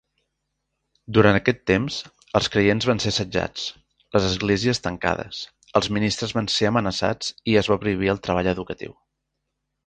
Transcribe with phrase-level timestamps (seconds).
[1.17, 1.97] Durant aquest temps,
[2.39, 3.65] els creients van ser assetjats,
[4.17, 5.43] les esglésies tancades,
[5.81, 8.99] els ministres van ser amenaçats i es va prohibir el treball educatiu.